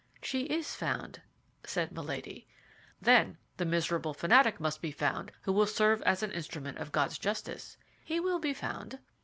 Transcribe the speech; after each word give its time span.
"She 0.23 0.45
is 0.45 0.73
found," 0.75 1.21
said 1.63 1.91
Milady. 1.91 2.47
"Then 2.99 3.37
the 3.57 3.65
miserable 3.65 4.15
fanatic 4.15 4.59
must 4.59 4.81
be 4.81 4.89
found 4.91 5.31
who 5.43 5.53
will 5.53 5.67
serve 5.67 6.01
as 6.01 6.23
an 6.23 6.31
instrument 6.31 6.79
of 6.79 6.91
God's 6.91 7.19
justice." 7.19 7.77
"He 8.03 8.19
will 8.19 8.39
be 8.39 8.55
found." 8.55 8.97